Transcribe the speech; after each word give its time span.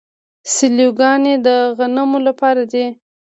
سیلوګانې 0.53 1.35
د 1.45 1.47
غنمو 1.77 2.19
لپاره 2.27 2.63
دي. 2.71 2.85